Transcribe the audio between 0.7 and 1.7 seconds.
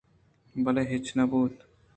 ہچ نہ بوت